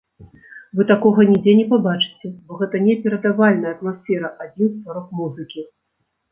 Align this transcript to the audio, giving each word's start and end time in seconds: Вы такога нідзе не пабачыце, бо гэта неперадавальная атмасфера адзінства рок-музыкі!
Вы 0.77 0.85
такога 0.91 1.25
нідзе 1.31 1.53
не 1.59 1.65
пабачыце, 1.73 2.27
бо 2.49 2.59
гэта 2.63 2.75
неперадавальная 2.87 3.71
атмасфера 3.77 4.35
адзінства 4.49 4.89
рок-музыкі! 4.99 5.61